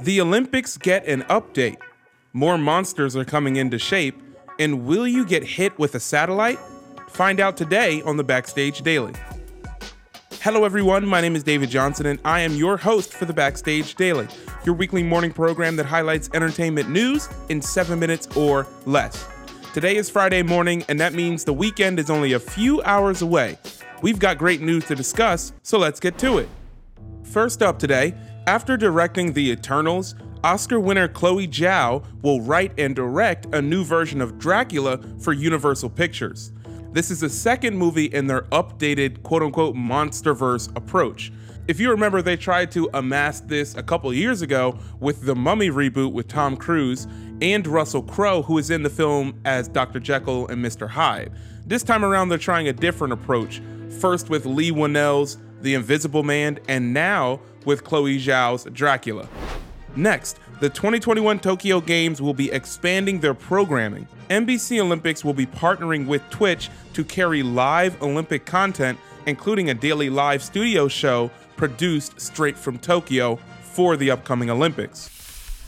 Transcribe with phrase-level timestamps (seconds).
[0.00, 1.76] The Olympics get an update.
[2.32, 4.20] More monsters are coming into shape.
[4.58, 6.58] And will you get hit with a satellite?
[7.08, 9.12] Find out today on the Backstage Daily.
[10.40, 11.06] Hello, everyone.
[11.06, 14.26] My name is David Johnson, and I am your host for the Backstage Daily,
[14.64, 19.26] your weekly morning program that highlights entertainment news in seven minutes or less.
[19.72, 23.58] Today is Friday morning, and that means the weekend is only a few hours away.
[24.02, 26.48] We've got great news to discuss, so let's get to it.
[27.22, 28.14] First up today,
[28.46, 34.20] after directing The Eternals, Oscar winner Chloe Zhao will write and direct a new version
[34.20, 36.52] of Dracula for Universal Pictures.
[36.92, 41.32] This is the second movie in their updated quote unquote monsterverse approach.
[41.66, 45.70] If you remember, they tried to amass this a couple years ago with the Mummy
[45.70, 47.06] reboot with Tom Cruise
[47.40, 49.98] and Russell Crowe, who is in the film as Dr.
[49.98, 50.86] Jekyll and Mr.
[50.86, 51.32] Hyde.
[51.66, 53.62] This time around, they're trying a different approach.
[53.98, 59.26] First with Leigh Whannell's The Invisible Man, and now with Chloe Zhao's Dracula.
[59.96, 64.06] Next, the 2021 Tokyo Games will be expanding their programming.
[64.28, 70.10] NBC Olympics will be partnering with Twitch to carry live Olympic content, including a daily
[70.10, 75.10] live studio show produced straight from Tokyo for the upcoming Olympics.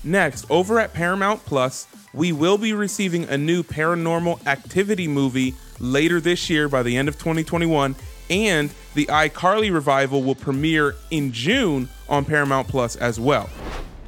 [0.05, 6.21] Next, over at Paramount Plus, we will be receiving a new paranormal activity movie later
[6.21, 7.97] this year by the end of 2021
[8.31, 13.49] and the iCarly revival will premiere in June on Paramount Plus as well.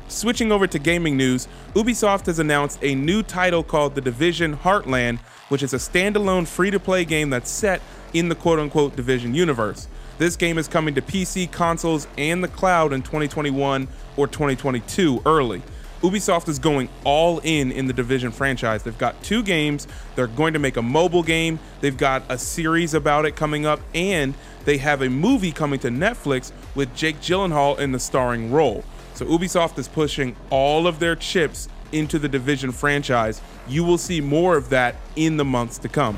[0.08, 5.18] Switching over to gaming news, Ubisoft has announced a new title called The Division Heartland,
[5.50, 7.82] which is a standalone free to play game that's set
[8.14, 9.86] in the quote unquote Division universe.
[10.16, 15.62] This game is coming to PC, consoles, and the cloud in 2021 or 2022 early.
[16.02, 18.84] Ubisoft is going all in in the Division franchise.
[18.84, 19.88] They've got two games.
[20.14, 21.58] They're going to make a mobile game.
[21.80, 25.88] They've got a series about it coming up, and they have a movie coming to
[25.88, 28.84] Netflix with Jake Gyllenhaal in the starring role.
[29.14, 33.40] So Ubisoft is pushing all of their chips into the Division franchise.
[33.66, 36.16] You will see more of that in the months to come.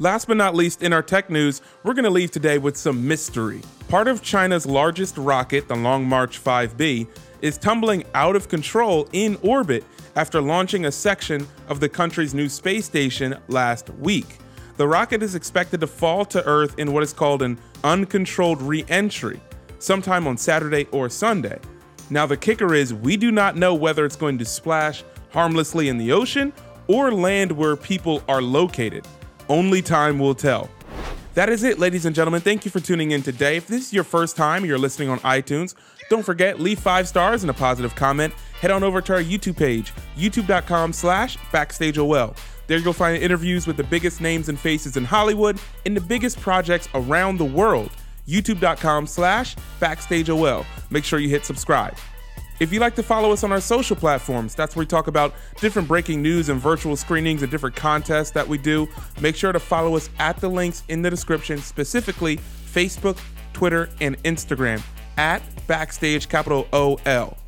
[0.00, 3.06] Last but not least, in our tech news, we're going to leave today with some
[3.06, 3.60] mystery.
[3.90, 7.06] Part of China's largest rocket, the Long March 5B,
[7.42, 9.84] is tumbling out of control in orbit
[10.16, 14.38] after launching a section of the country's new space station last week.
[14.78, 18.86] The rocket is expected to fall to Earth in what is called an uncontrolled re
[18.88, 19.38] entry,
[19.80, 21.58] sometime on Saturday or Sunday.
[22.08, 25.98] Now, the kicker is we do not know whether it's going to splash harmlessly in
[25.98, 26.54] the ocean
[26.86, 29.06] or land where people are located.
[29.50, 30.70] Only time will tell.
[31.34, 32.40] That is it, ladies and gentlemen.
[32.40, 33.56] Thank you for tuning in today.
[33.56, 35.74] If this is your first time you're listening on iTunes,
[36.08, 38.32] don't forget, leave five stars and a positive comment.
[38.60, 42.36] Head on over to our YouTube page, youtube.com slash backstageol.
[42.68, 46.38] There you'll find interviews with the biggest names and faces in Hollywood and the biggest
[46.40, 47.90] projects around the world.
[48.28, 50.64] youtube.com slash backstageol.
[50.90, 51.96] Make sure you hit subscribe.
[52.60, 55.32] If you'd like to follow us on our social platforms, that's where we talk about
[55.62, 58.86] different breaking news and virtual screenings and different contests that we do.
[59.18, 63.18] Make sure to follow us at the links in the description, specifically Facebook,
[63.54, 64.82] Twitter, and Instagram
[65.16, 67.38] at backstage capital OL.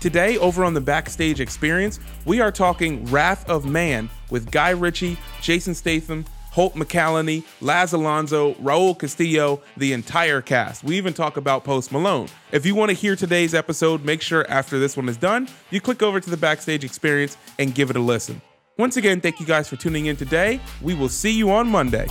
[0.00, 5.16] Today, over on the Backstage Experience, we are talking Wrath of Man with Guy Ritchie,
[5.40, 10.84] Jason Statham, Holt McCallany, Laz Alonso, Raul Castillo, the entire cast.
[10.84, 12.28] We even talk about Post Malone.
[12.52, 15.80] If you want to hear today's episode, make sure after this one is done, you
[15.80, 18.40] click over to the Backstage Experience and give it a listen.
[18.78, 20.60] Once again, thank you guys for tuning in today.
[20.80, 22.06] We will see you on Monday.